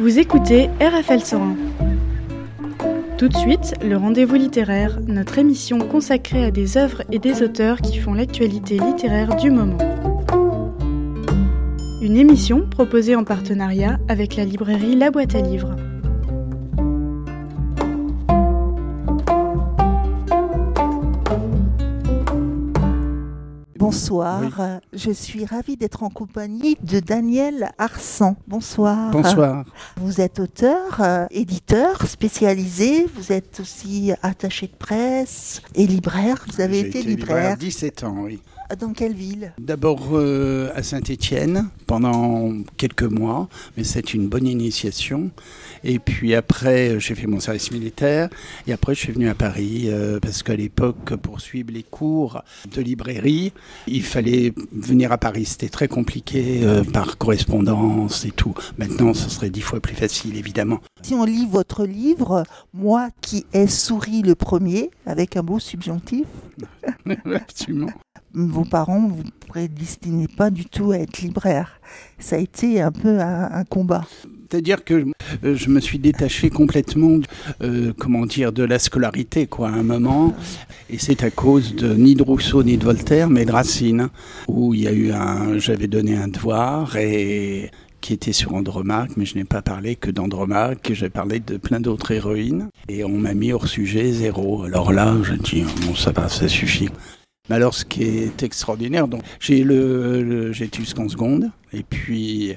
[0.00, 1.56] Vous écoutez RFL 101.
[3.18, 7.80] Tout de suite, le rendez-vous littéraire, notre émission consacrée à des œuvres et des auteurs
[7.80, 9.78] qui font l'actualité littéraire du moment.
[12.00, 15.74] Une émission proposée en partenariat avec la librairie La Boîte à Livres.
[23.76, 28.36] Bonsoir, je suis ravie d'être en compagnie de Daniel Arsan.
[28.48, 29.10] Bonsoir.
[29.12, 29.64] Bonsoir.
[29.96, 36.44] Vous êtes auteur, euh, éditeur spécialisé, vous êtes aussi attaché de presse et libraire.
[36.52, 37.56] Vous avez été, été libraire.
[37.56, 38.40] 17 ans, oui.
[38.76, 39.54] Dans quelle ville?
[39.58, 45.30] D'abord euh, à Saint-Étienne pendant quelques mois, mais c'est une bonne initiation.
[45.84, 48.28] Et puis après, euh, j'ai fait mon service militaire.
[48.66, 52.42] Et après, je suis venu à Paris euh, parce qu'à l'époque, pour suivre les cours
[52.70, 53.52] de librairie,
[53.86, 54.52] il fallait
[54.88, 55.44] venir à Paris.
[55.44, 58.54] C'était très compliqué euh, par correspondance et tout.
[58.78, 60.80] Maintenant, ce serait dix fois plus facile, évidemment.
[61.02, 66.26] Si on lit votre livre, moi qui ai souri le premier, avec un beau subjonctif,
[67.34, 67.90] Absolument.
[68.34, 71.80] vos parents vous prédestinaient pas du tout à être libraire.
[72.18, 74.04] Ça a été un peu un, un combat.
[74.50, 75.04] C'est-à-dire que
[75.44, 77.18] euh, je me suis détaché complètement,
[77.62, 80.34] euh, comment dire, de la scolarité, quoi, à un moment.
[80.88, 84.08] Et c'est à cause de ni de Rousseau ni de Voltaire, mais de Racine,
[84.46, 89.10] où il y a eu un, j'avais donné un devoir et qui était sur Andromaque,
[89.16, 93.08] mais je n'ai pas parlé que d'Andromaque, j'ai parlé de plein d'autres héroïnes, et on
[93.18, 94.62] m'a mis hors sujet zéro.
[94.62, 96.88] Alors là, je dis, bon, ça va, ça suffit.
[97.48, 101.82] Mais alors, ce qui est extraordinaire, donc j'ai le, le j'ai été jusqu'en seconde, et
[101.82, 102.54] puis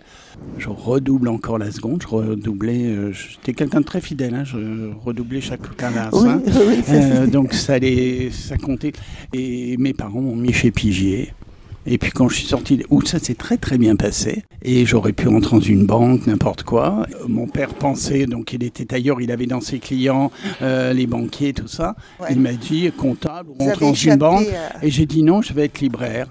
[0.57, 2.01] je redouble encore la seconde.
[2.01, 2.85] Je redoublais.
[2.87, 4.33] euh, J'étais quelqu'un de très fidèle.
[4.33, 6.29] Hein, je redoublais chaque quinze Oui,
[6.67, 8.91] oui, ça, Euh, donc ça allait, ça comptait.
[9.33, 11.33] Et mes parents m'ont mis chez Pigier.
[11.87, 15.13] Et puis quand je suis sorti, où ça s'est très très bien passé, et j'aurais
[15.13, 17.05] pu rentrer dans une banque, n'importe quoi.
[17.21, 21.07] Euh, Mon père pensait, donc il était tailleur, il avait dans ses clients euh, les
[21.07, 21.95] banquiers, tout ça.
[22.19, 22.27] Ouais.
[22.31, 24.47] Il m'a dit comptable, Vous rentre avez dans une banque.
[24.79, 26.27] à- Et j'ai dit non, je vais être libraire.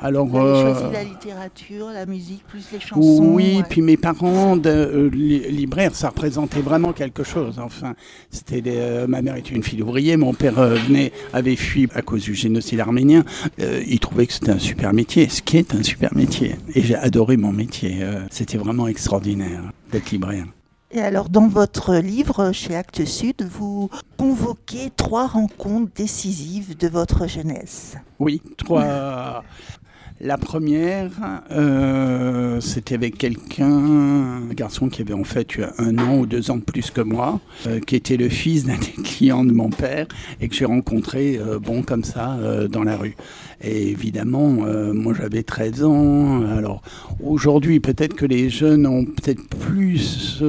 [0.00, 3.00] Alors, Vous avez euh, choisi la littérature, la musique, plus les chansons.
[3.34, 3.62] oui, ouais.
[3.68, 7.58] puis mes parents, de, euh, li- libraires, ça représentait vraiment quelque chose.
[7.58, 7.94] Enfin,
[8.30, 12.02] c'était des- euh, ma mère était une fille d'ouvrier, mon père venait, avait fui à
[12.02, 13.24] cause du génocide arménien.
[13.58, 16.56] Il trouvait que c'était un super métier, ce qui est un super métier.
[16.74, 17.98] Et j'ai adoré mon métier.
[18.30, 20.46] C'était vraiment extraordinaire d'être libraire.
[20.94, 23.88] Et alors, dans votre livre, chez Actes Sud, vous
[24.18, 27.96] convoquez trois rencontres décisives de votre jeunesse.
[28.18, 29.42] Oui, trois.
[30.24, 31.10] La première,
[31.50, 36.58] euh, c'était avec quelqu'un, un garçon qui avait en fait un an ou deux ans
[36.58, 40.06] de plus que moi, euh, qui était le fils d'un des clients de mon père
[40.40, 42.38] et que j'ai rencontré, euh, bon, comme ça,
[42.70, 43.16] dans la rue.
[43.64, 44.48] Et évidemment,
[44.94, 46.42] moi j'avais 13 ans.
[46.42, 46.82] Alors
[47.20, 50.40] aujourd'hui, peut-être que les jeunes ont peut-être plus.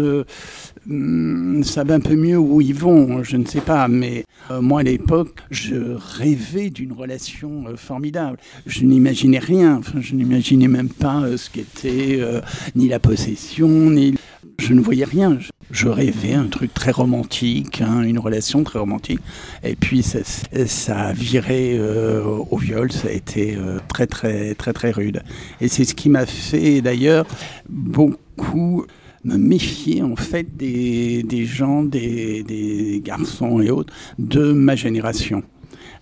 [1.64, 4.84] Savent un peu mieux où ils vont, je ne sais pas, mais euh, moi à
[4.84, 8.38] l'époque, je rêvais d'une relation euh, formidable.
[8.66, 12.42] Je n'imaginais rien, je n'imaginais même pas euh, ce qu'était euh,
[12.76, 14.16] ni la possession, ni.
[14.60, 15.40] Je ne voyais rien.
[15.72, 19.20] Je, rêvais un truc très romantique, hein, une relation très romantique.
[19.64, 20.20] Et puis ça,
[20.68, 23.58] ça a viré au viol, ça a été
[23.88, 25.24] très très très très rude.
[25.60, 27.26] Et c'est ce qui m'a fait d'ailleurs
[27.68, 28.86] beaucoup
[29.24, 35.44] me méfier en fait des, gens, des, des garçons et autres de ma génération.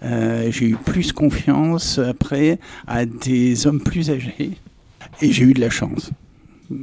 [0.04, 4.52] Euh, j'ai eu plus confiance après à des hommes plus âgés
[5.22, 6.12] et j'ai eu de la chance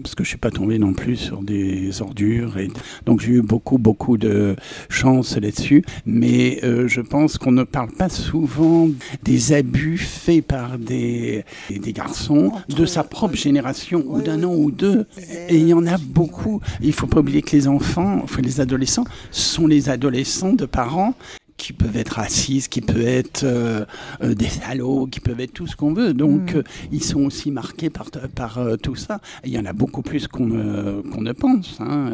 [0.03, 2.69] parce que je suis pas tombé non plus sur des ordures et
[3.06, 4.56] donc j'ai eu beaucoup beaucoup de
[4.88, 5.84] chance là-dessus.
[6.06, 8.88] Mais euh, je pense qu'on ne parle pas souvent
[9.22, 14.71] des abus faits par des, des garçons de sa propre génération ou d'un an ou
[14.71, 15.06] deux.
[15.49, 16.60] Et il y en a beaucoup.
[16.81, 21.15] Il faut pas oublier que les enfants enfin les adolescents sont les adolescents de parents
[21.58, 23.84] qui peuvent être racistes, qui peuvent être euh,
[24.22, 26.14] euh, des salauds, qui peuvent être tout ce qu'on veut.
[26.14, 26.58] Donc, Mm.
[26.58, 29.20] euh, ils sont aussi marqués par, par tout ça.
[29.44, 32.12] Et il y en a beaucoup plus qu'on ne, qu'on ne pense, hein,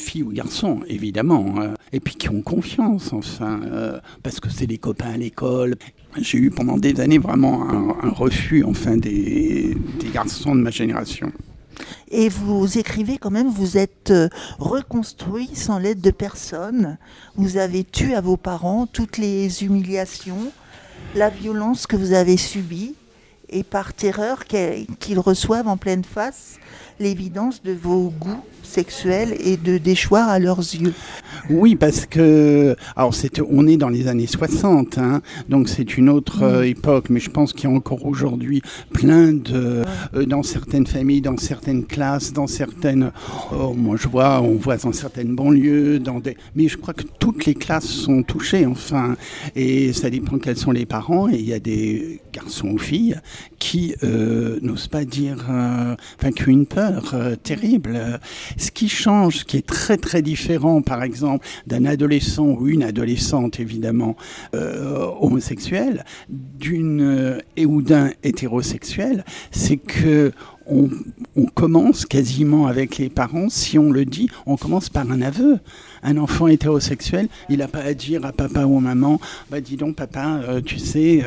[0.00, 1.54] filles ou garçons, évidemment.
[1.58, 1.74] hein.
[1.92, 3.60] et puis qui ont confiance, enfin,
[4.22, 5.74] parce que c'est des copains à l'école.
[6.18, 10.70] J'ai eu pendant des années vraiment un, un refus, enfin, des, des garçons de ma
[10.70, 11.32] génération.
[12.10, 14.28] Et vous écrivez quand même, vous êtes euh,
[14.58, 16.98] reconstruit sans l'aide de personne.
[17.36, 20.52] Vous avez tué à vos parents toutes les humiliations,
[21.14, 22.94] la violence que vous avez subie,
[23.48, 26.58] et par terreur qu'ils reçoivent en pleine face
[26.98, 30.94] l'évidence de vos goûts sexuels et de déchoir à leurs yeux.
[31.50, 36.08] Oui, parce que alors c'est on est dans les années 60, hein, donc c'est une
[36.08, 38.62] autre euh, époque, mais je pense qu'il y a encore aujourd'hui
[38.92, 39.82] plein de
[40.14, 43.12] euh, dans certaines familles, dans certaines classes, dans certaines
[43.52, 47.04] oh, moi je vois, on voit dans certaines banlieues, dans des mais je crois que
[47.18, 49.16] toutes les classes sont touchées enfin
[49.54, 53.16] et ça dépend quels sont les parents et il y a des garçons ou filles
[53.58, 58.20] qui euh, n'osent pas dire enfin qui ont une peur terrible.
[58.56, 61.25] Ce qui change, ce qui est très très différent par exemple
[61.66, 64.16] d'un adolescent ou une adolescente évidemment
[64.54, 70.32] euh, homosexuelle d'une euh, et ou d'un hétérosexuel, c'est que
[70.68, 70.88] on,
[71.54, 75.58] commence quasiment avec les parents, si on le dit, on commence par un aveu.
[76.02, 79.18] Un enfant hétérosexuel, il n'a pas à dire à papa ou à maman,
[79.50, 81.24] bah dis donc papa, euh, tu sais,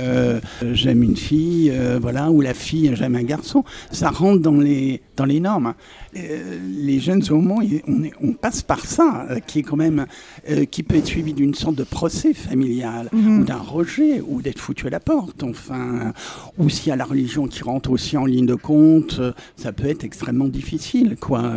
[0.71, 3.63] j'aime une fille, voilà, ou la fille j'aime un garçon.
[3.91, 5.73] Ça rentre dans les dans les normes.
[6.17, 10.07] Euh, les jeunes homos, on, on, passe par ça, euh, qui est quand même,
[10.49, 13.41] euh, qui peut être suivi d'une sorte de procès familial, mhm.
[13.41, 16.13] ou d'un rejet, ou d'être foutu à la porte, enfin,
[16.57, 19.21] ou s'il y a la religion qui rentre aussi en ligne de compte,
[19.55, 21.51] ça peut être extrêmement difficile, quoi.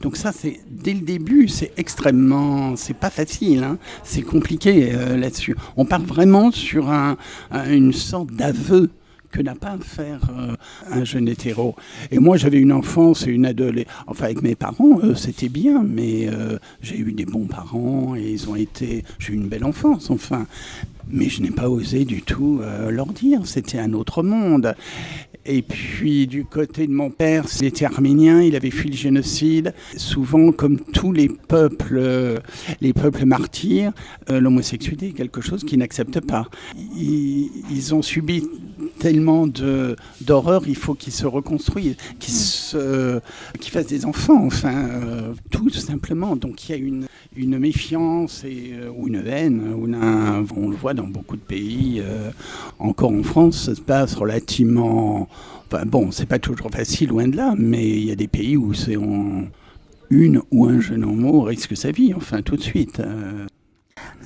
[0.00, 3.78] Donc ça, c'est dès le début, c'est extrêmement, c'est pas facile, hein.
[4.04, 5.56] c'est compliqué là-dessus.
[5.76, 7.16] On part vraiment sur un,
[7.68, 8.90] une sorte d'aveu
[9.32, 10.54] que n'a pas à faire euh,
[10.90, 11.74] un jeune hétéro.
[12.10, 13.92] Et moi, j'avais une enfance et une adolescence.
[14.06, 18.30] Enfin, avec mes parents, euh, c'était bien, mais euh, j'ai eu des bons parents et
[18.30, 19.04] ils ont été.
[19.18, 20.46] J'ai eu une belle enfance, enfin.
[21.08, 23.44] Mais je n'ai pas osé du tout leur dire.
[23.44, 24.74] C'était un autre monde.
[25.44, 29.74] Et puis du côté de mon père, c'était arménien, il avait fui le génocide.
[29.96, 32.40] Souvent, comme tous les peuples,
[32.80, 33.92] les peuples martyrs,
[34.28, 36.48] l'homosexualité est quelque chose qu'ils n'acceptent pas.
[36.96, 38.44] ils, ont subi
[38.98, 39.46] tellement
[40.20, 43.20] d'horreur, il faut qu'ils se reconstruisent, qu'ils se,
[43.60, 46.36] fassent des enfants, enfin, euh, tout simplement.
[46.36, 47.06] Donc il y a une,
[47.36, 49.86] une méfiance et, euh, ou une haine, ou
[50.56, 52.30] on le voit dans beaucoup de pays, euh,
[52.78, 55.28] encore en France, ça se passe relativement.
[55.66, 58.56] Enfin, bon, c'est pas toujours facile, loin de là, mais il y a des pays
[58.56, 58.96] où c'est
[60.10, 63.00] une ou un jeune homo risque sa vie, enfin, tout de suite.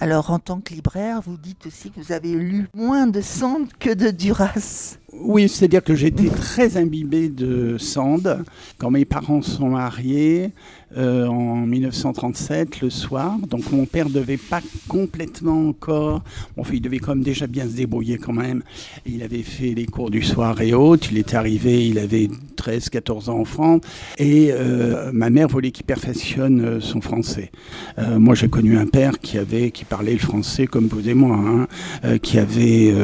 [0.00, 3.69] Alors, en tant que libraire, vous dites aussi que vous avez lu moins de Sand
[3.79, 4.99] que de Duras.
[5.20, 8.44] Oui, c'est-à-dire que j'étais très imbibé de Sand.
[8.78, 10.52] Quand mes parents sont mariés,
[10.96, 13.36] euh, en 1937 le soir.
[13.50, 16.22] Donc mon père ne devait pas complètement encore,
[16.56, 18.62] bon, il devait quand même déjà bien se débrouiller quand même.
[19.04, 21.08] Il avait fait les cours du soir et autres.
[21.10, 23.80] Il était arrivé, il avait 13, 14 ans en France.
[24.19, 27.50] Et euh, ma mère voulait qu'il perfectionne euh, son français.
[27.98, 31.36] moi j'ai connu un père qui avait, qui parlait le français comme vous et moi,
[31.36, 32.94] hein, qui avait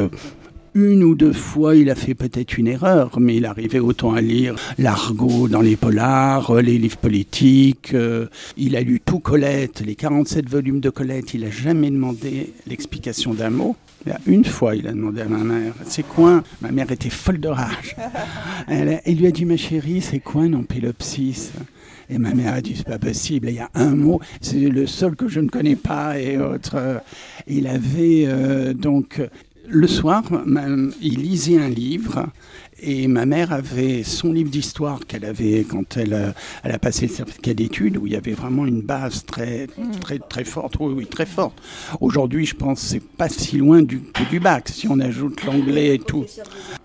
[0.75, 4.21] une ou deux fois, il a fait peut-être une erreur, mais il arrivait autant à
[4.21, 7.93] lire l'argot dans les polars, euh, les livres politiques.
[7.93, 8.27] Euh,
[8.57, 11.33] il a lu tout Colette, les 47 volumes de Colette.
[11.33, 13.75] Il n'a jamais demandé l'explication d'un mot.
[14.25, 16.43] Une fois, il a demandé à ma mère, c'est quoi?
[16.61, 17.95] Ma mère était folle de rage.
[18.67, 21.51] Elle, lui a dit, ma chérie, c'est quoi un ampélopsis
[22.09, 24.85] et ma mère a dit, c'est pas possible, il y a un mot, c'est le
[24.87, 27.01] seul que je ne connais pas et autre.
[27.47, 29.21] Il avait euh, donc
[29.67, 30.23] le soir,
[31.01, 32.27] il lisait un livre
[32.81, 36.31] et ma mère avait son livre d'histoire qu'elle avait quand elle, euh,
[36.63, 39.67] a passé le certificat d'études, où il y avait vraiment une base très,
[40.01, 40.75] très, très forte.
[40.79, 41.61] Oui, oui très forte.
[42.01, 45.99] Aujourd'hui, je pense c'est pas si loin du, du bac, si on ajoute l'anglais et
[45.99, 46.25] tout.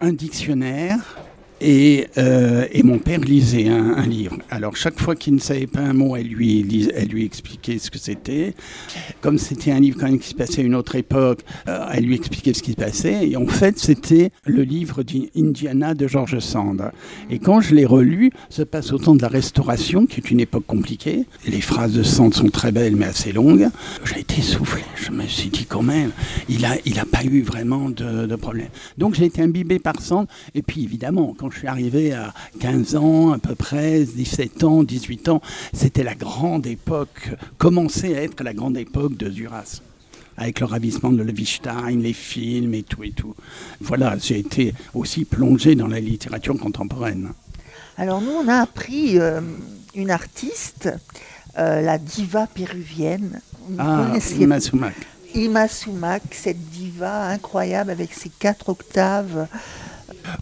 [0.00, 1.18] Un dictionnaire,
[1.62, 4.36] euh, et, mon père lisait un, livre.
[4.50, 8.54] Alors chaque fois qu'il ne savait pas un mot, elle lui, expliquait ce que c'était.
[9.20, 12.54] Comme c'était un livre qui se passait à une autre époque, euh, elle lui expliquait
[12.54, 13.28] ce qui se passait.
[13.28, 16.90] Et en fait, c'était le livre d'Indiana de George Sand.
[17.30, 20.40] Et quand je l'ai relu, ça passe au temps de la Restauration, qui est une
[20.40, 21.26] époque compliquée.
[21.46, 23.68] Les phrases de Sand sont très belles, mais assez longues.
[24.04, 24.82] J'ai été soufflé.
[24.94, 26.10] Je me suis dit quand même,
[26.48, 28.68] il n'a il a pas eu vraiment de, de problème.
[28.96, 30.26] Donc j'ai été imbibé par Sand.
[30.54, 34.82] Et puis évidemment, quand je suis arrivé à 15 ans, à peu près, 17 ans,
[34.82, 35.40] 18 ans,
[35.72, 39.80] c'était la grande époque, commençait à être la grande époque de Duras
[40.38, 43.34] avec le ravissement de Levi-Stein, les films et tout et tout.
[43.80, 47.32] Voilà, j'ai été aussi plongé dans la littérature contemporaine.
[47.96, 49.40] Alors nous, on a appris euh,
[49.94, 50.88] une artiste,
[51.58, 53.40] euh, la diva péruvienne.
[53.78, 54.94] ah, Ima Sumac.
[55.34, 59.48] Ima Sumac, cette diva incroyable avec ses quatre octaves.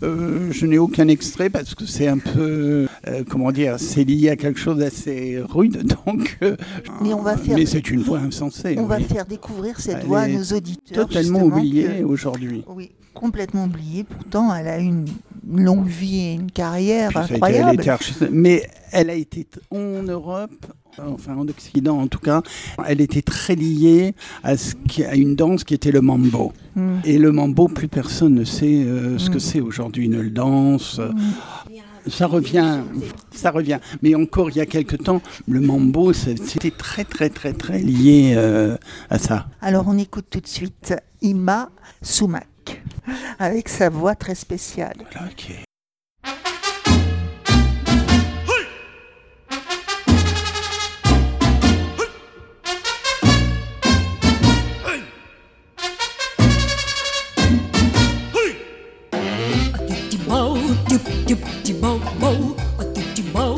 [0.02, 4.30] Euh, je n'ai aucun extrait parce que c'est un peu, euh, comment dire, c'est lié
[4.30, 5.86] à quelque chose d'assez rude.
[6.06, 6.56] Donc, euh,
[7.02, 7.56] mais on va faire.
[7.56, 8.76] Mais c'est une voix insensée.
[8.78, 11.06] On va faire découvrir cette voix à nos auditeurs.
[11.06, 12.64] Totalement oubliée aujourd'hui.
[12.68, 14.04] Oui, complètement oubliée.
[14.04, 15.06] Pourtant, elle a une
[15.50, 17.82] longue vie et une carrière incroyable.
[18.30, 20.66] mais elle a été en Europe,
[20.98, 22.42] enfin en Occident en tout cas,
[22.86, 26.52] elle était très liée à, ce qui, à une danse qui était le mambo.
[26.74, 26.98] Mm.
[27.04, 29.32] Et le mambo, plus personne ne sait euh, ce Mm.
[29.32, 31.00] que c'est aujourd'hui, ne le danse.
[32.08, 32.82] Ça revient,
[33.32, 33.80] ça revient.
[34.00, 38.34] Mais encore il y a quelque temps, le mambo, c'était très très très très lié
[38.36, 38.76] euh,
[39.10, 39.48] à ça.
[39.60, 41.70] Alors on écoute tout de suite Ima
[43.38, 44.96] Avec sa voix très spéciale.
[45.12, 45.64] Voilà, qui est-
[60.28, 60.56] bow,
[60.88, 63.48] dip dip dip bow bow, a dip bow,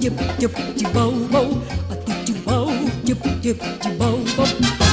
[0.00, 1.48] dip dip dip bow bow,
[1.90, 2.68] a dip bow,
[3.04, 4.85] dip dip dip bow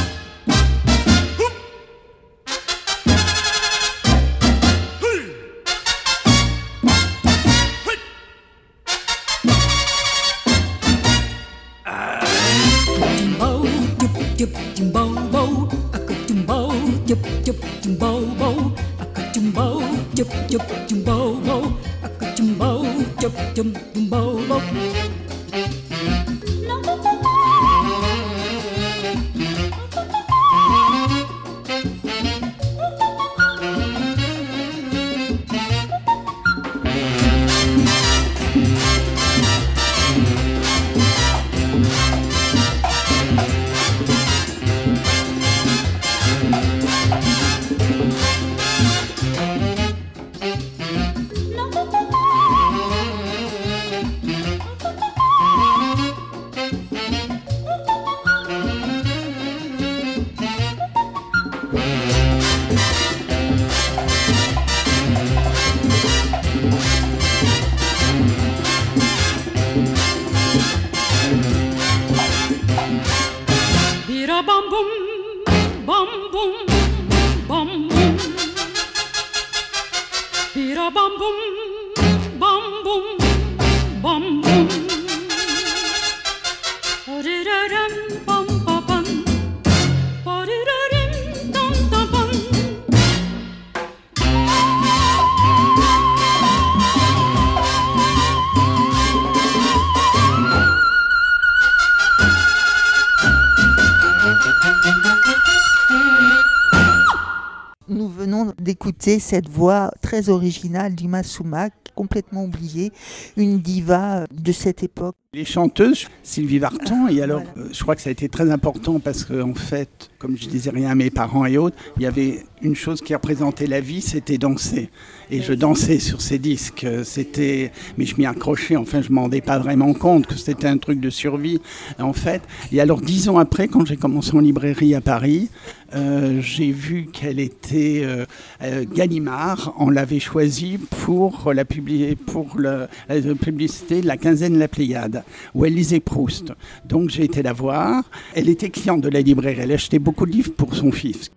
[107.90, 112.94] Nous venons d'écouter cette voix très originale d'Ima Sumac, complètement oubliée,
[113.36, 115.18] une diva de cette époque.
[115.36, 117.68] Les chanteuses, Sylvie Vartan, et alors Voilà.
[117.68, 120.48] euh, je crois que ça a été très important parce qu'en en fait, comme je
[120.48, 123.82] disais rien à mes parents et autres, il y avait une chose qui représentait la
[123.82, 124.92] vie, c'était danser.
[125.32, 129.24] Et je dansais sur ces disques, euh, c'était, mais je m'y accrochais, enfin je m'en
[129.24, 131.60] rendais pas vraiment compte que c'était un truc de survie
[131.98, 132.44] en fait.
[132.72, 135.50] Et alors dix ans après, quand j'ai commencé en librairie à Paris,
[135.96, 138.26] euh, j'ai vu qu'elle était euh,
[138.62, 144.54] euh, Gallimard, on l'avait choisie pour la, publier, pour le- la publicité de la quinzaine
[144.54, 145.23] de la Pléiade,
[145.54, 146.54] où elle lisait Proust.
[146.86, 148.04] Donc j'ai été la voir.
[148.36, 151.32] Elle était cliente de la librairie, elle achetait beaucoup de livres pour son fils.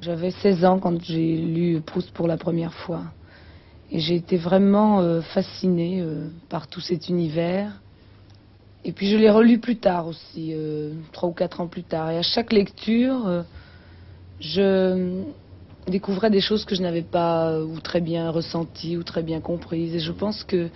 [0.00, 3.04] J'avais 16 ans quand j'ai lu Proust pour la première fois.
[3.92, 7.80] Et j'ai été vraiment euh, fascinée euh, par tout cet univers.
[8.84, 12.10] Et puis je l'ai relu plus tard aussi, euh, trois ou quatre ans plus tard.
[12.10, 13.44] Et à chaque lecture,
[14.40, 15.22] je
[15.86, 19.94] découvrais des choses que je n'avais pas ou très bien ressenties ou très bien comprises.
[19.94, 20.68] Et je pense que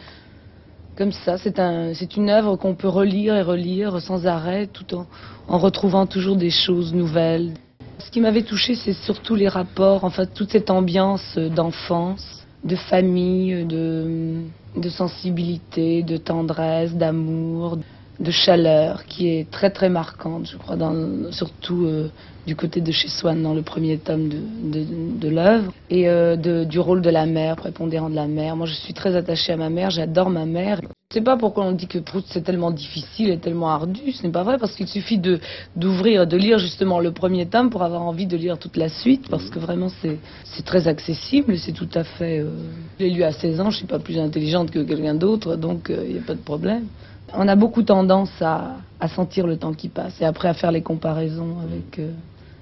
[0.97, 5.07] comme ça, c'est un, une œuvre qu'on peut relire et relire sans arrêt, tout en,
[5.47, 7.53] en retrouvant toujours des choses nouvelles.
[7.99, 13.65] Ce qui m'avait touché, c'est surtout les rapports, enfin toute cette ambiance d'enfance, de famille,
[13.65, 17.79] de sensibilité, de tendresse, d'amour,
[18.19, 20.77] de chaleur, qui est très très marquante, je crois,
[21.31, 22.09] surtout euh,
[22.47, 26.79] du côté de chez Swann dans le premier tome de, de, l'œuvre, et euh, du
[26.79, 28.57] rôle de la mère, prépondérant de la mère.
[28.57, 30.81] Moi, je suis très attachée à ma mère, j'adore ma mère.
[31.11, 34.23] Je sais pas pourquoi on dit que Proust c'est tellement difficile et tellement ardu, ce
[34.25, 35.39] n'est pas vrai, parce qu'il suffit de
[35.77, 39.29] d'ouvrir, de lire justement le premier tome pour avoir envie de lire toute la suite,
[39.29, 40.19] parce que vraiment c'est
[40.65, 42.41] très accessible, c'est tout à fait...
[42.41, 42.51] euh,
[42.99, 45.93] Je l'ai lu à 16 ans, je suis pas plus intelligente que quelqu'un d'autre, donc
[46.07, 46.87] il n'y a pas de problème.
[47.35, 48.77] On a beaucoup tendance à,
[49.15, 52.11] sentir le temps qui passe et après à faire les comparaisons avec, euh,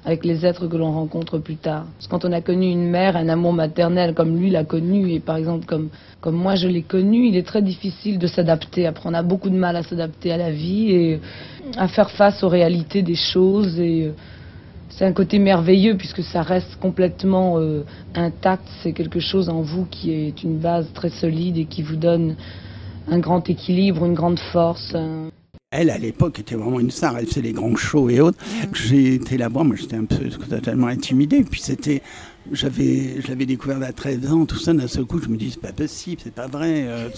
[0.04, 1.85] avec les êtres que l'on rencontre plus tard.
[1.97, 5.11] Parce que quand on a connu une mère, un amour maternel comme lui l'a connu,
[5.12, 5.90] et par exemple comme,
[6.37, 8.87] moi je l'ai connu, il est très difficile de s'adapter.
[8.87, 11.21] Après, on a beaucoup de mal à s'adapter à la vie et
[11.76, 13.78] à faire face aux réalités des choses.
[13.78, 14.12] Et euh,
[14.90, 18.64] c'est un côté merveilleux puisque ça reste complètement euh, intact.
[18.83, 22.37] C'est quelque chose en vous qui est une base très solide et qui vous donne
[23.08, 24.94] un grand équilibre, une grande force.
[24.94, 25.30] un-
[25.70, 27.18] Elle, à l'époque, était vraiment une star.
[27.18, 28.38] Elle faisait les grands shows et autres.
[28.73, 31.42] J'ai été là-bas, moi, j'étais un peu totalement intimidé.
[31.42, 32.00] Puis c'était,
[32.52, 34.72] j'avais, je l'avais découvert à 13 ans, tout ça.
[34.72, 36.84] D'un seul coup, je me dis, c'est pas possible, c'est pas vrai.
[36.86, 37.08] euh.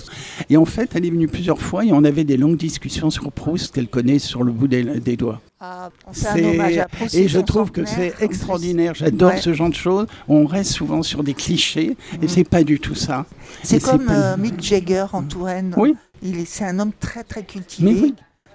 [0.51, 3.31] Et en fait, elle est venue plusieurs fois et on avait des longues discussions sur
[3.33, 5.41] Proust qu'elle connaît sur le bout des, des doigts.
[5.61, 8.95] Ah, c'est un hommage à Proust, Et je trouve que c'est extraordinaire.
[8.95, 9.41] J'adore Ouais.
[9.41, 10.07] ce genre de choses.
[10.29, 13.27] On reste souvent sur des clichés et c'est pas du tout ça.
[13.63, 15.75] C'est comme pas- euh, Mick Jagger en Touraine.
[15.77, 15.95] Oui.
[16.23, 17.91] Il est, c'est un homme très très cultivé.
[17.93, 18.15] Mais oui,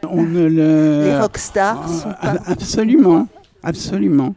[0.10, 1.04] on ne le.
[1.06, 2.44] Les rockstars sont Ah, pas.
[2.52, 3.28] Absolument,
[3.64, 4.34] absolument.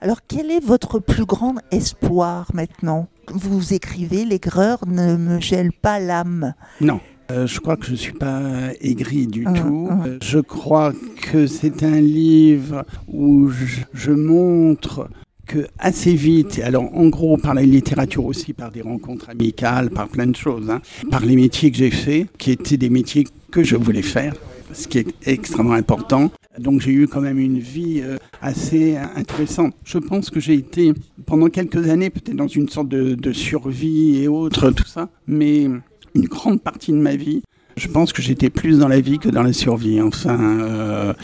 [0.00, 3.08] Alors, quel est votre plus grand espoir maintenant?
[3.32, 6.54] Vous écrivez L'aigreur ne me gèle pas l'âme.
[6.80, 7.00] Non.
[7.30, 8.40] Euh, je crois que je ne suis pas
[8.80, 9.88] aigri du Hum, tout.
[9.90, 10.02] hum.
[10.06, 15.08] Euh, Je crois que c'est un livre où je, je montre
[15.46, 20.08] que assez vite, alors en gros par la littérature aussi, par des rencontres amicales, par
[20.08, 23.62] plein de choses, hein, par les métiers que j'ai faits, qui étaient des métiers que
[23.62, 24.34] je voulais faire,
[24.72, 26.30] ce qui est extrêmement important.
[26.58, 29.74] Donc j'ai eu quand même une vie euh, assez intéressante.
[29.84, 30.92] Je pense que j'ai été
[31.26, 35.68] pendant quelques années peut-être dans une sorte de, de survie et autres, tout ça, mais
[36.14, 37.42] une grande partie de ma vie,
[37.76, 40.00] je pense que j'étais plus dans la vie que dans la survie.
[40.00, 41.14] Enfin, euh,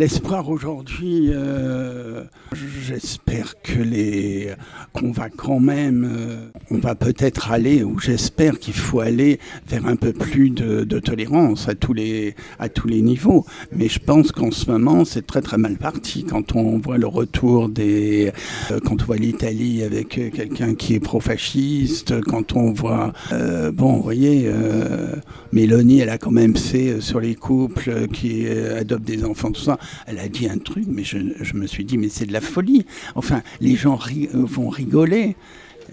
[0.00, 4.48] l'espoir aujourd'hui, euh, j'espère que les,
[4.94, 9.38] qu'on va quand même, euh, on va peut-être aller, ou j'espère qu'il faut aller
[9.68, 13.44] vers un peu plus de, tolérance à tous les, à tous les niveaux.
[13.72, 17.06] Mais je pense qu'en ce moment, c'est très très mal parti quand on voit le
[17.06, 18.32] retour des,
[18.70, 23.12] euh, quand on voit l'Italie avec quelqu'un qui est pro-fasciste, quand on voit,
[23.74, 24.50] bon, vous voyez,
[25.52, 29.78] Mélanie, elle a quand même fait sur les couples qui adoptent des enfants, tout ça.
[30.06, 31.18] Elle a dit un truc, mais je,
[31.54, 32.86] me suis dit, mais c'est de la folie.
[33.14, 35.36] Enfin, les gens euh, vont rigoler.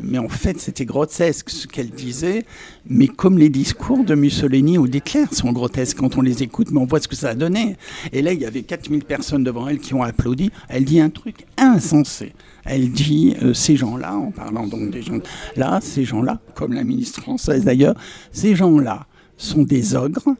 [0.01, 2.45] Mais en fait, c'était grotesque ce qu'elle disait.
[2.87, 6.79] Mais comme les discours de Mussolini ou d'Hitler sont grotesques quand on les écoute, mais
[6.79, 7.77] on voit ce que ça a donné.
[8.13, 10.51] Et là, il y avait 4000 personnes devant elle qui ont applaudi.
[10.69, 12.33] Elle dit un truc insensé.
[12.65, 15.19] Elle dit, euh, ces gens-là, en parlant donc des gens
[15.55, 17.95] là, ces gens-là, comme la ministre française d'ailleurs,
[18.31, 20.35] ces gens-là sont des ogres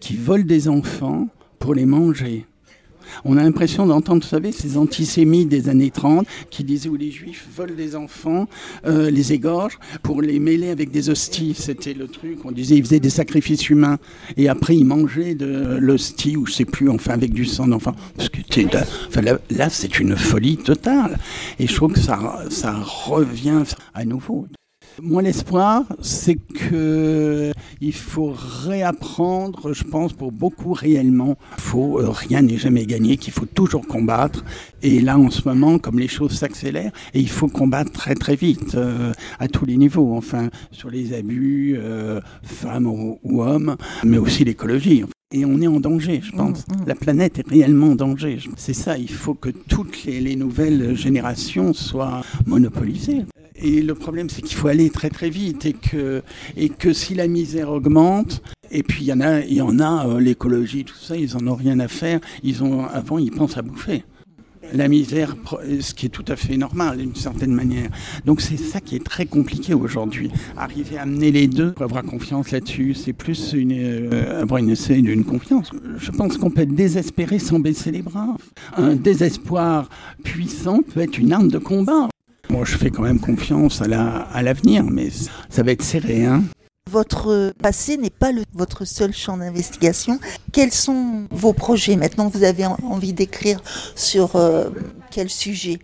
[0.00, 2.46] qui volent des enfants pour les manger.
[3.24, 7.10] On a l'impression d'entendre, vous savez, ces antisémites des années 30 qui disaient où les
[7.10, 8.48] juifs volent des enfants,
[8.86, 11.54] euh, les égorgent pour les mêler avec des hosties.
[11.56, 13.98] C'était le truc, on disait ils faisaient des sacrifices humains
[14.36, 17.94] et après ils mangeaient de l'hostie ou je sais plus, enfin avec du sang d'enfant.
[18.16, 18.40] Parce que
[19.08, 21.18] enfin, là, là, c'est une folie totale.
[21.58, 23.62] Et je trouve que ça, ça revient
[23.94, 24.46] à nouveau.
[25.02, 31.36] Moi, l'espoir, c'est que il faut réapprendre, je pense, pour beaucoup réellement.
[31.58, 34.42] Faut, euh, rien n'est jamais gagné, qu'il faut toujours combattre.
[34.82, 38.36] Et là, en ce moment, comme les choses s'accélèrent, et il faut combattre très très
[38.36, 44.16] vite, euh, à tous les niveaux, enfin, sur les abus, euh, femmes ou hommes, mais
[44.16, 45.04] aussi l'écologie.
[45.32, 46.64] Et on est en danger, je pense.
[46.86, 48.38] La planète est réellement en danger.
[48.56, 53.24] C'est ça, il faut que toutes les, les nouvelles générations soient monopolisées.
[53.56, 56.22] Et le problème, c'est qu'il faut aller très très vite et que,
[56.56, 59.80] et que si la misère augmente, et puis il y en a, il y en
[59.80, 62.20] a euh, l'écologie, tout ça, ils en ont rien à faire.
[62.44, 64.04] Ils ont, avant, ils pensent à bouffer.
[64.72, 65.36] La misère,
[65.80, 67.88] ce qui est tout à fait normal d'une certaine manière.
[68.24, 70.30] Donc c'est ça qui est très compliqué aujourd'hui.
[70.56, 75.24] Arriver à amener les deux avoir confiance là-dessus, c'est plus une, euh, avoir une d'une
[75.24, 75.70] confiance.
[75.98, 78.36] Je pense qu'on peut être désespéré sans baisser les bras.
[78.76, 79.88] Un désespoir
[80.24, 82.08] puissant peut être une arme de combat.
[82.50, 85.08] Moi, je fais quand même confiance à la- à l'avenir, mais
[85.48, 86.24] ça va être serré.
[86.24, 86.44] Hein.
[86.90, 90.20] Votre passé n'est pas votre seul champ d'investigation.
[90.52, 92.28] Quels sont vos projets maintenant?
[92.28, 93.60] Vous avez en- envie d'écrire
[93.96, 94.70] sur euh,
[95.10, 95.80] quel sujet?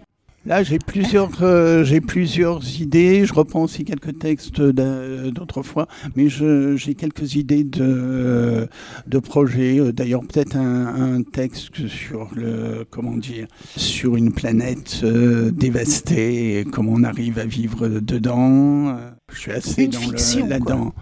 [0.46, 3.26] Là, j'ai plusieurs, euh, plusieurs idées.
[3.26, 5.86] Je reprends aussi quelques textes d'a- d'autrefois,
[6.16, 8.68] mais j'ai quelques idées de,
[9.24, 9.80] projets.
[9.80, 16.92] Euh, D'ailleurs, peut-être un, texte sur le, comment dire, sur une planète dévastée, et comment
[16.94, 18.96] on arrive à vivre dedans.
[19.32, 20.92] Je suis assez dans fiction, le, là-dedans.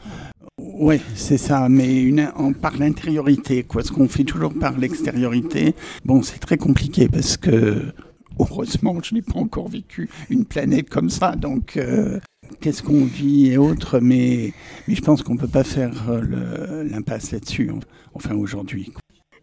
[0.59, 3.83] Ouais, c'est ça, mais une, en, par l'intériorité, quoi.
[3.83, 7.93] Ce qu'on fait toujours par l'extériorité, bon, c'est très compliqué parce que
[8.39, 12.19] heureusement, je n'ai pas encore vécu une planète comme ça, donc euh,
[12.61, 14.53] qu'est-ce qu'on vit et autres, mais,
[14.89, 17.71] mais je pense qu'on ne peut pas faire euh, le- l'impasse là-dessus,
[18.15, 18.93] enfin aujourd'hui.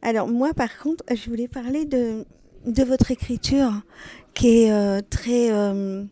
[0.02, 2.26] Alors moi par contre, je voulais parler de,
[2.66, 3.72] de votre écriture
[4.34, 6.04] qui est euh, très euh,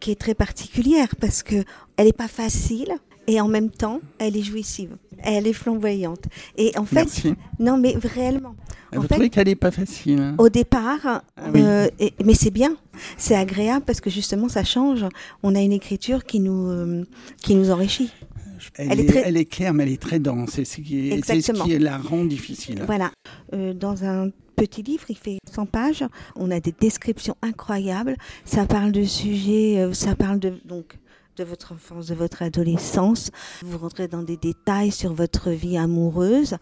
[0.00, 1.64] qui est très particulière parce que
[1.96, 2.92] elle est pas facile
[3.26, 6.24] et en même temps elle est jouissive, elle est flamboyante
[6.56, 7.34] et en fait Merci.
[7.58, 8.54] non mais réellement
[8.92, 10.34] Vous En fait- trouvez qu'elle n'est pas facile hein?
[10.38, 11.22] Au départ, Ah
[11.52, 11.60] oui.
[11.62, 12.74] euh, et- mais c'est bien,
[13.18, 15.04] c'est agréable parce que justement ça change.
[15.42, 17.04] On a une écriture qui nous, euh,
[17.42, 18.10] qui nous enrichit.
[18.76, 20.50] elle, elle est est, très- elle est claire, mais elle est très dense.
[20.54, 22.82] C'est ce qui, ce la rend difficile.
[22.86, 23.10] Voilà.
[23.52, 26.04] Euh, dans un petit livre, il fait 100 pages.
[26.36, 28.16] On a des descriptions incroyables.
[28.44, 30.98] Ça parle de sujets, euh, ça parle de donc
[31.36, 33.30] de votre enfance, de votre adolescence.
[33.62, 36.56] Vous rentrez dans des détails sur votre vie amoureuse.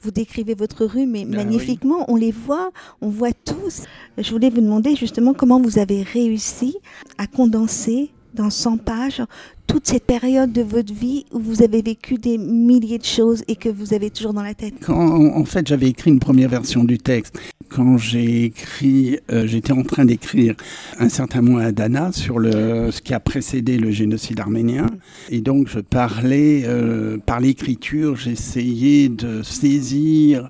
[0.00, 2.04] Vous décrivez votre rue, mais Ah magnifiquement.
[2.08, 3.84] On les voit, on voit tous.
[4.18, 6.76] Je voulais vous demander justement comment vous avez réussi
[7.18, 9.22] à condenser dans 100 pages
[9.66, 13.56] toute cette période de votre vie où vous avez vécu des milliers de choses et
[13.56, 14.74] que vous avez toujours dans la tête.
[14.88, 17.38] En fait, j'avais écrit une première version du texte.
[17.68, 20.54] Quand j'ai écrit, euh, j'étais en train d'écrire
[21.00, 24.86] un certain mot à Dana sur ce qui a précédé le génocide arménien.
[25.30, 30.48] Et donc, je parlais, euh, par l'écriture, j'essayais de saisir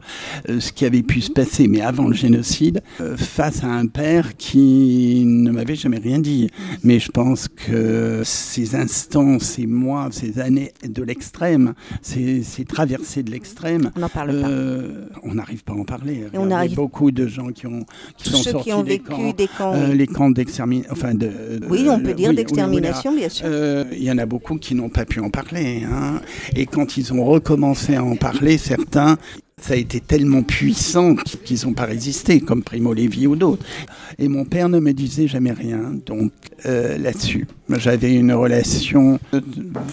[0.51, 2.83] euh, ce qui avait pu se passer, mais avant le génocide,
[3.17, 6.51] face à un père qui ne m'avait jamais rien dit.
[6.83, 9.06] Mais je pense que ces instants,
[9.39, 14.49] ces mois, ces années de l'extrême, ces, ces traversées de l'extrême, On n'en parle pas.
[14.49, 16.25] euh, on n'arrive pas à en parler.
[16.33, 17.85] Et on arrive- beaucoup de gens qui ont
[18.17, 19.75] qui sont ceux sortis qui ont des vécu camps, des camps.
[19.75, 21.31] euh, les camps d'extermination, enfin de.
[21.69, 23.47] oui, on peut euh, dire oui, oui, d'extermination, bien sûr.
[23.49, 25.83] Euh, Il y en a beaucoup qui n'ont pas pu en parler.
[25.91, 26.21] hein.
[26.55, 29.17] Et quand ils ont recommencé à en parler, certains,
[29.59, 33.65] ça a été tellement puissant qu'ils n'ont pas résisté, comme Primo Levi ou d'autres.
[34.19, 36.31] Et mon père ne me disait jamais rien, donc
[36.67, 37.47] euh, là-dessus.
[37.71, 39.41] J'avais une relation euh,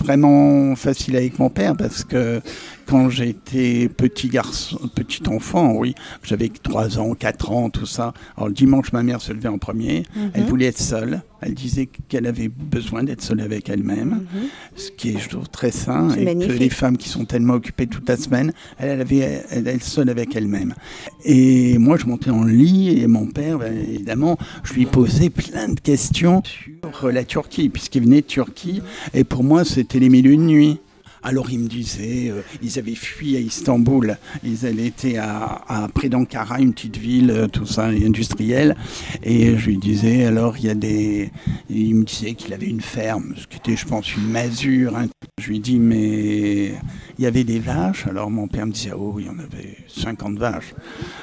[0.03, 2.41] vraiment facile avec mon père parce que
[2.85, 8.13] quand j'étais petit garçon, petit enfant, oui, j'avais 3 ans, 4 ans, tout ça.
[8.37, 10.03] Alors le dimanche, ma mère se levait en premier.
[10.33, 10.47] Elle Mhm.
[10.49, 11.21] voulait être seule.
[11.41, 14.41] Elle disait qu'elle avait besoin d'être seule avec elle-même, Mhm.
[14.75, 16.09] ce qui est, je trouve, très sain.
[16.15, 19.67] Et que les femmes qui sont tellement occupées toute la semaine, elle, elle avait, elle,
[19.67, 20.73] elle seule avec elle-même.
[21.25, 25.69] Et moi, je montais en lit et mon père, ben, évidemment, je lui posais plein
[25.69, 26.41] de questions
[26.97, 28.81] sur la Turquie, puisqu'il venait de Turquie.
[29.13, 30.79] Et pour moi, c'était les mille et une nuits.
[31.23, 35.87] Alors il me disait, euh, ils avaient fui à Istanbul, ils allaient été à, à
[35.87, 38.75] près d'Ankara, une petite ville, euh, tout ça, industrielle.
[39.23, 41.31] Et je lui disais, alors il y a des,
[41.69, 44.97] il me disait qu'il avait une ferme, ce qui était, je pense, une masure.
[44.97, 45.07] hein.
[45.41, 46.73] Je lui dis, mais
[47.17, 48.05] il y avait des vaches?
[48.07, 50.73] Alors mon père me disait, oh, il y en avait 50 vaches.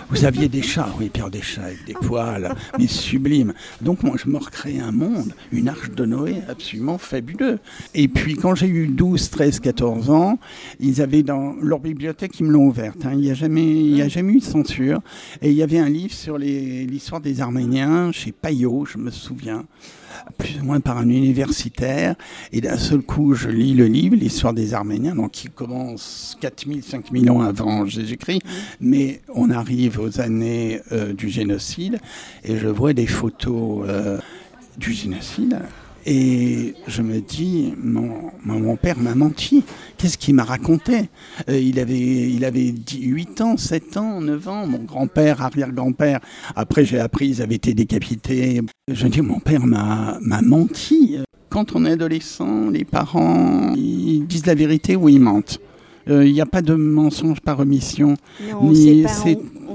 [0.09, 3.53] Vous aviez des chats, oui, Pierre, des chats avec des poils, mais sublimes.
[3.81, 7.59] Donc moi, je me recréais un monde, une arche de Noé absolument fabuleux.
[7.95, 10.39] Et puis quand j'ai eu 12, 13, 14 ans,
[10.79, 13.05] ils avaient dans leur bibliothèque, ils me l'ont ouverte.
[13.05, 13.11] hein.
[13.13, 15.01] Il n'y a, jamais- il y a jamais eu de censure.
[15.43, 19.65] Et il y avait un livre sur l'histoire des Arméniens chez Payot, je me souviens
[20.39, 22.15] plus ou moins par un universitaire,
[22.53, 26.83] et d'un seul coup, je lis le livre, l'histoire des Arméniens, donc qui commence 4000,
[26.83, 28.43] 5000 ans avant Jésus-Christ,
[28.81, 31.99] mais on arrive aux années euh, du génocide,
[32.45, 34.19] et je vois des photos euh,
[34.79, 35.59] du génocide,
[36.07, 39.65] et je me dis, mon, père m'a menti.
[39.99, 41.09] Qu'est-ce qu'il m'a raconté?
[41.49, 44.67] Euh, Il avait, il avait 10 8 ans, 7 ans, 9 ans.
[44.67, 46.21] Mon grand-père, arrière-grand-père.
[46.57, 48.61] Après, j'ai appris, ils avaient été décapités.
[48.91, 51.19] Je dis, mon père m'a menti.
[51.49, 55.59] Quand on est adolescent, les parents, ils disent la vérité ou ils mentent.
[56.09, 58.17] Euh, Il n'y a pas de mensonge par omission.
[58.51, 59.05] Non, Ni-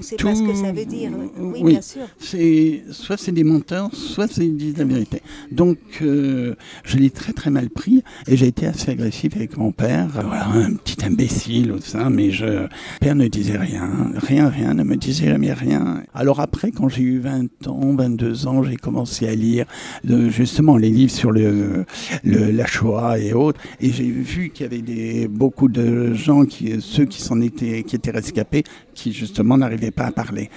[0.06, 1.12] sait, pas ce que ça tout- veut dire.
[1.38, 1.72] Oui, oui.
[1.74, 2.02] bien sûr.
[2.20, 5.22] C'est soit c'est des menteurs, soit c'est ils disent la vérité.
[5.52, 9.72] Donc euh, je l'ai très très mal pris et j'ai été assez agressif avec mon
[9.72, 10.08] père.
[10.14, 12.68] Voilà, un petit imbécile ou ça, mais je mon
[13.02, 16.04] père ne disait rien, rien, rien, ne me disait jamais rien.
[16.14, 19.66] Alors après, quand j'ai eu 20 ans, 22 ans, j'ai commencé à lire
[20.10, 21.86] euh, justement les livres sur le,
[22.24, 26.46] le la Shoah et autres, et j'ai vu qu'il y avait des beaucoup de gens
[26.46, 28.64] qui ceux qui s'en étaient qui étaient rescapés,
[28.96, 30.50] qui justement n'arrivaient pas à parler.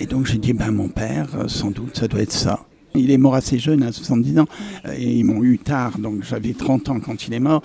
[0.00, 2.66] Et donc j'ai dit, ben mon père, euh, sans doute, ça doit être ça.
[2.96, 4.46] Il est mort assez jeune, à 70 ans,
[4.86, 7.62] euh, et ils m'ont eu tard, donc j'avais 30 ans quand il est mort.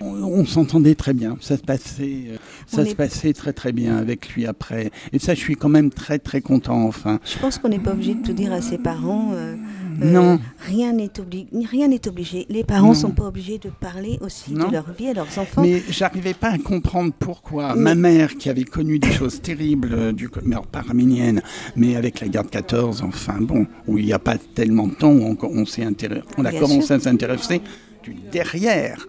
[0.00, 2.36] On, on s'entendait très bien, ça se passait, euh,
[2.68, 4.90] ça On se est- passait très très bien avec lui après.
[5.12, 7.18] Et ça, je suis quand même très très content, enfin.
[7.24, 9.30] Je pense qu'on n'est pas obligé de tout dire à ses parents.
[9.32, 9.56] euh,
[9.98, 10.38] Non.
[10.66, 11.46] Rien n'est obligé.
[11.70, 12.46] Rien n'est obligé.
[12.48, 12.94] Les parents Non.
[12.94, 14.68] sont pas obligés de parler aussi Non.
[14.68, 15.62] de leur vie à leurs enfants.
[15.62, 19.90] Mais j'arrivais pas à comprendre pourquoi Mais- ma mère, qui avait connu des choses terribles,
[19.92, 21.42] euh, du, alors pas arménienne,
[21.76, 24.94] mais avec la guerre de 14, enfin bon, où il n'y a pas tellement de
[24.94, 26.96] temps, où on, on, s'est intéressé- on a Bien commencé sûr.
[26.96, 27.60] à s'intéresser
[28.02, 29.06] du derrière.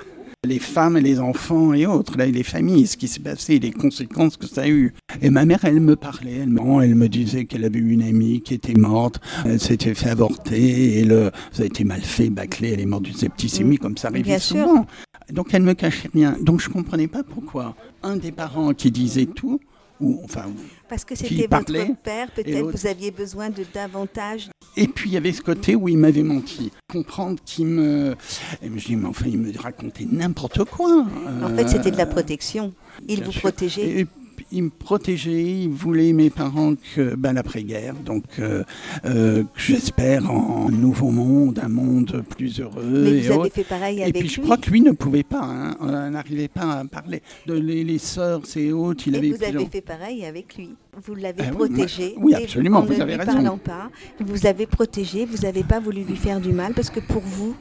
[0.47, 3.59] Les femmes et les enfants et autres, là, et les familles, ce qui s'est passé,
[3.59, 4.93] les conséquences que ça a eu.
[5.21, 8.03] Et ma mère, elle me parlait, elle me, elle me disait qu'elle avait eu une
[8.03, 12.29] amie qui était morte, elle s'était fait avorter, et le, ça a été mal fait,
[12.29, 14.65] bâclé, elle est morte d'une septicémie, comme ça arrive Bien sûr.
[14.65, 14.85] souvent.
[15.29, 16.37] Donc elle me cachait rien.
[16.41, 19.59] Donc je comprenais pas pourquoi un des parents qui disait tout,
[19.99, 20.45] ou enfin
[20.89, 24.49] Parce que c'était votre père, peut-être vous aviez besoin de davantage.
[24.75, 26.71] Et puis il y avait ce côté où il m'avait menti.
[26.91, 28.15] Comprendre qu'il me.
[28.61, 31.05] Et je dis, mais enfin, il me racontait n'importe quoi.
[31.43, 32.73] En fait, c'était de la Euh, protection.
[33.07, 33.41] Il bien vous sûr.
[33.41, 33.99] protégeait.
[34.01, 34.07] Et
[34.51, 38.63] il me protégeait, il voulait mes parents que ben, l'après-guerre, donc euh,
[39.05, 42.83] euh, j'espère en un nouveau monde, un monde plus heureux.
[42.83, 44.43] Mais et vous avez fait pareil Et avec puis je lui.
[44.43, 47.21] crois que lui ne pouvait pas, hein, n'arrivait pas à parler.
[47.45, 50.69] De les, les sœurs, c'est autres, il Et avait vous avez fait pareil avec lui.
[51.05, 52.13] Vous l'avez Ah oui, protégé.
[52.17, 53.31] oui, et absolument, en vous ne avez raison.
[53.33, 56.99] parlant pas, vous avez protégé, vous n'avez pas voulu lui faire du mal parce que
[56.99, 57.55] pour vous,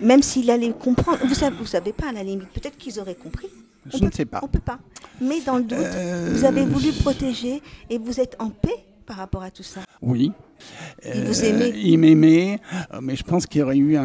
[0.00, 3.16] même s'il allait comprendre, vous savez, vous savez pas à la limite, peut-être qu'ils auraient
[3.16, 3.48] compris.
[3.90, 4.40] Je On ne peut- sais pas.
[4.42, 4.78] On peut pas.
[5.20, 9.16] Mais dans le doute, Euh, vous avez voulu protéger et vous êtes en paix par
[9.16, 9.80] rapport à tout ça.
[10.02, 10.32] Oui.
[11.04, 11.72] Il vous Euh, aimait.
[11.76, 12.60] Il m'aimait,
[12.92, 14.02] euh, mais je pense qu'il y aurait eu un-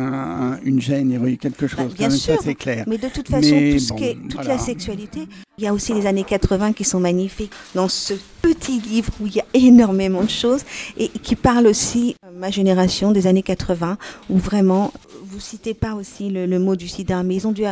[0.54, 1.80] un- une gêne, il y aurait eu quelque chose.
[1.80, 2.38] Bah, quand bien sûr.
[2.44, 2.86] C'est clair.
[2.88, 4.50] Mais de toute façon, tout ce bon, qui est- toute voilà.
[4.54, 5.22] la sexualité,
[5.58, 9.26] il y a aussi les années 80 qui sont magnifiques dans ce petit livre où
[9.28, 10.62] il y a énormément de choses
[10.98, 13.98] et qui parle aussi ma génération des années 80
[14.30, 14.94] où vraiment
[15.24, 17.64] vous citez pas aussi le, le mot du sida, mais ils ont dû,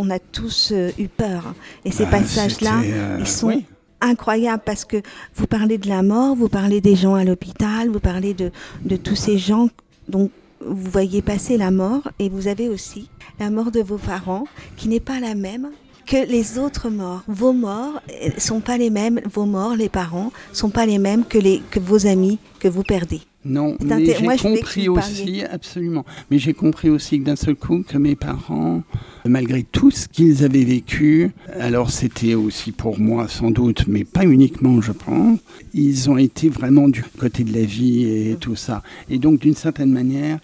[0.00, 3.64] on a tous euh, eu peur et ces Bah, passages-là, euh, ils sont oui.
[4.00, 4.98] incroyables parce que
[5.34, 8.50] vous parlez de la mort, vous parlez des gens à l'hôpital, vous parlez de,
[8.84, 9.68] de tous ces gens
[10.08, 10.30] dont
[10.64, 13.08] vous voyez passer la mort et vous avez aussi
[13.40, 14.44] la mort de vos parents
[14.76, 15.68] qui n'est pas la même
[16.08, 17.22] que les autres morts.
[17.28, 21.24] Vos morts euh, sont pas les mêmes, vos morts, les parents, sont pas les mêmes
[21.24, 23.20] que, les, que vos amis que vous perdez.
[23.44, 27.96] Non, mais j'ai compris aussi, absolument, mais j'ai compris aussi que d'un seul coup, que
[27.96, 28.82] mes parents,
[29.24, 34.24] malgré tout ce qu'ils avaient vécu, alors c'était aussi pour moi sans doute, mais pas
[34.24, 35.38] uniquement je pense,
[35.72, 38.82] ils ont été vraiment du côté de la vie et tout ça.
[39.08, 40.40] Et donc d'une certaine manière,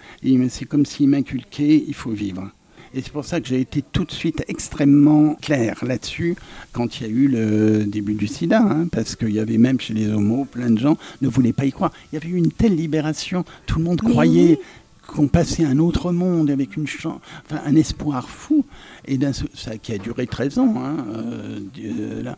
[0.48, 2.48] c'est comme s'ils m'inculquaient, il faut vivre.
[2.96, 6.37] Et c'est pour ça que j'ai été tout de suite extrêmement clair là-dessus
[6.72, 9.80] quand il y a eu le début du sida, hein, parce qu'il y avait même
[9.80, 11.90] chez les homos, plein de gens ne voulaient pas y croire.
[12.12, 14.61] Il y avait eu une telle libération, tout le monde croyait
[15.09, 18.64] qu'on passait à un autre monde avec une chan- enfin, un espoir fou.
[19.07, 22.37] Et d'un ça qui a duré 13 ans, hein, euh, là.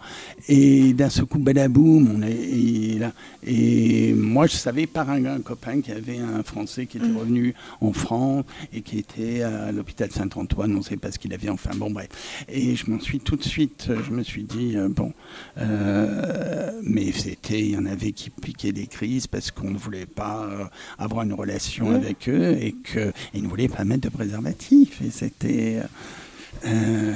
[0.48, 3.12] Et d'un seul coup, badaboum, on est et là.
[3.46, 7.16] Et moi, je savais par un, un copain qui avait un Français qui était Mm.
[7.18, 11.32] revenu en France et qui était à l'hôpital Saint-Antoine, on ne sait pas ce qu'il
[11.32, 12.08] avait, enfin bon, bref.
[12.48, 15.12] Et je m'en suis tout de suite, je me suis dit, euh, bon,
[15.58, 20.06] euh, mais c'était, il y en avait qui piquaient des crises parce qu'on ne voulait
[20.06, 20.48] pas
[20.98, 21.94] avoir une relation Mm.
[21.94, 25.00] avec eux et qu'ils ne voulaient pas mettre de préservatif.
[25.02, 25.80] Et c'était.
[26.64, 27.12] Euh,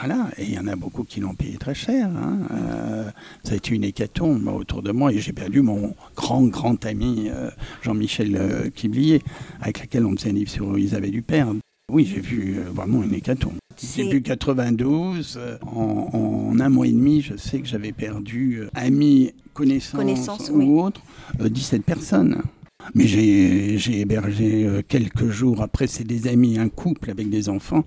[0.00, 2.08] voilà, et il y en a beaucoup qui l'ont payé très cher.
[2.08, 2.38] hein.
[2.52, 3.10] Euh,
[3.42, 7.28] ça a été une hécatombe autour de moi et j'ai perdu mon grand, grand ami
[7.30, 7.50] euh,
[7.82, 9.22] Jean-Michel Quiblier,
[9.60, 11.48] avec lequel on faisait un livre sur Isabelle Huppert.
[11.92, 13.54] Oui, j'ai vu vraiment une hécatombe.
[13.96, 16.08] Début 92, euh, en,
[16.52, 20.80] en un mois et demi, je sais que j'avais perdu amis, connaissances Connaissances, ou oui.
[20.80, 21.02] autres,
[21.40, 22.42] euh, 17 personnes.
[22.94, 27.48] Mais j'ai j'ai hébergé euh, quelques jours après, c'est des amis, un couple avec des
[27.48, 27.84] enfants.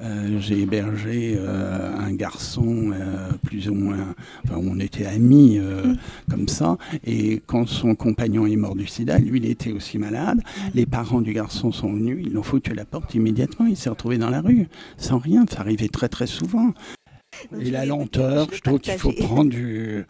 [0.00, 5.94] Euh, j'ai hébergé euh, un garçon euh, plus ou moins, enfin on était amis euh,
[6.30, 6.78] comme ça.
[7.04, 10.40] Et quand son compagnon est mort du sida, lui il était aussi malade.
[10.74, 13.66] Les parents du garçon sont venus, ils l'ont foutu à la porte immédiatement.
[13.66, 15.44] Il s'est retrouvé dans la rue sans rien.
[15.50, 16.72] Ça arrivait très très souvent.
[17.60, 20.04] Et la lenteur, je trouve qu'il faut prendre du,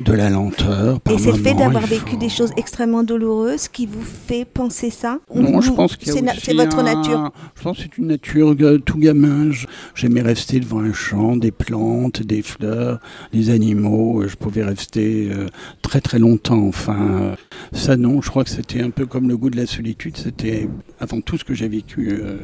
[0.00, 1.00] de la lenteur.
[1.00, 4.44] Par Et c'est le fait d'avoir vécu faut- des choses extrêmement douloureuses qui vous fait
[4.44, 7.32] penser ça Non, je pense a c'est votre un- nature.
[7.56, 9.50] Je pense que c'est une nature euh, tout gamin.
[9.94, 13.00] J'aimais rester devant un champ, des plantes, des fleurs,
[13.32, 14.22] des animaux.
[14.22, 15.46] Euh, Je pouvais rester euh,
[15.82, 16.66] très très longtemps.
[16.66, 17.34] Enfin,
[17.72, 20.16] ça non, je crois que c'était un peu comme le goût de la solitude.
[20.16, 20.68] C'était
[21.00, 22.36] avant tout ce que j'ai vécu, euh,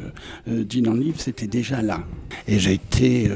[0.47, 1.99] dit dans le livre, c'était déjà là.
[2.47, 3.29] Et j'ai été,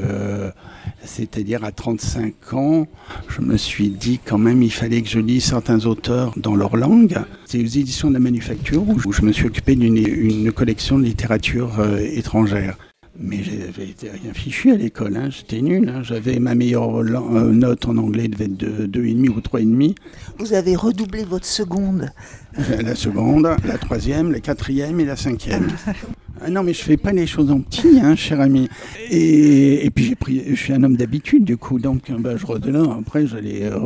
[1.04, 2.88] c'est-à-dire à 35 ans,
[3.30, 6.76] je me suis dit quand même il fallait que je lise certains auteurs dans leur
[6.78, 7.18] langue.
[7.46, 11.04] C'est aux éditions de la Manufacture où je me suis occupé d'une une collection de
[11.06, 12.78] littérature euh, étrangère.
[13.18, 15.30] Mais j'avais été rien fichu à l'école, hein.
[15.30, 15.88] j'étais nul.
[15.88, 16.04] hein.
[16.04, 19.96] J'avais ma meilleure euh, note en anglais devait être de 2,5 ou 3,5.
[20.38, 22.10] Vous avez redoublé votre seconde.
[22.84, 25.68] La seconde, la troisième, la quatrième et la cinquième.
[26.42, 28.70] Ah non, mais je fais pas les choses en petit, hein, cher ami.
[29.10, 32.36] Et, et puis j'ai pris, je suis un homme d'habitude, du coup, donc euh, bah,
[32.38, 32.90] je redonne.
[33.00, 33.78] Après, j'allais euh,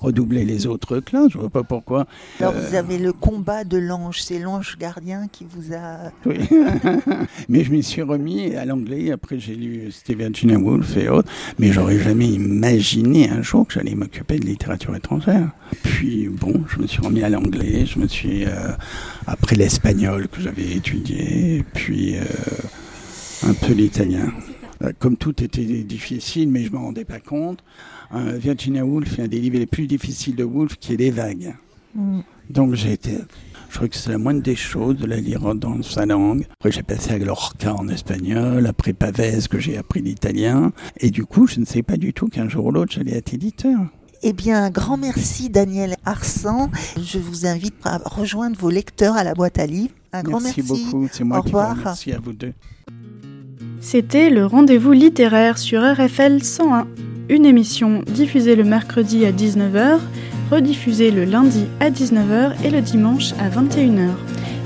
[0.00, 1.32] redoubler les autres classes.
[1.32, 2.06] Je vois pas pourquoi.
[2.40, 2.68] Alors Euh.
[2.68, 6.10] vous avez le combat de l'ange, c'est l'ange gardien qui vous a...
[6.26, 6.36] Oui.
[7.48, 9.10] mais je m'y suis remis à l'anglais.
[9.10, 11.30] Après, j'ai lu c'était Virginia Woolf et autres.
[11.58, 15.50] Mais j'aurais jamais imaginé un jour que j'allais m'occuper de littérature étrangère.
[15.82, 17.86] Puis bon, je me suis remis à l'anglais.
[17.86, 18.72] Je me suis euh,
[19.26, 22.24] après l'espagnol que j'avais étudié, puis euh,
[23.42, 24.32] un peu l'italien.
[24.82, 27.64] Euh, Comme tout était difficile, mais je ne me rendais pas compte.
[28.12, 31.54] Virginia Woolf est un des livres les plus difficiles de Woolf, qui est Les Vagues.
[31.96, 32.20] Mm.
[32.50, 33.18] Donc j'ai été,
[33.70, 36.46] je crois que c'est la moindre des choses de la lire dans sa langue.
[36.52, 40.72] Après j'ai passé à Lorca en espagnol, après Pavès que j'ai appris l'italien.
[40.98, 43.32] Et du coup, je ne sais pas du tout qu'un jour ou l'autre j'allais être
[43.32, 43.80] éditeur.
[44.26, 46.70] Eh bien, un grand merci Daniel Arsan.
[46.96, 49.92] Je vous invite à rejoindre vos lecteurs à la boîte à livres.
[50.14, 50.84] Un grand merci, merci.
[50.86, 51.76] beaucoup, c'est moi Au qui vous revoir.
[51.76, 52.54] remercie à vous deux.
[53.80, 56.86] C'était le rendez-vous littéraire sur RFL 101,
[57.28, 59.98] une émission diffusée le mercredi à 19h,
[60.50, 64.08] rediffusée le lundi à 19h et le dimanche à 21h.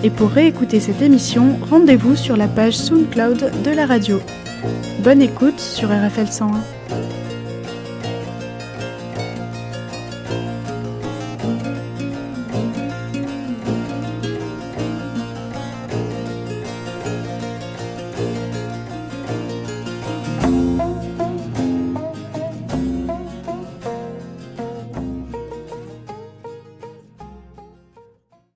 [0.04, 4.20] Et pour réécouter cette émission, rendez-vous sur la page SoundCloud de la radio.
[5.02, 6.77] Bonne écoute sur RFL 101.